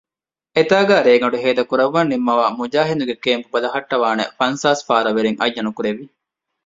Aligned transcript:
އެތާނގައި 0.55 1.03
ރޭގަނޑު 1.07 1.37
ހޭދަކުރައްވަން 1.43 2.09
ނިންމަވައި 2.11 2.53
މުޖާހިދުންގެ 2.57 3.15
ކޭމްޕް 3.23 3.49
ބަލަހައްޓަވާނެ 3.53 4.23
ފަންސާސް 4.37 4.83
ފާރަވެރިން 4.87 5.39
އައްޔަންކުރެއްވި 5.39 6.05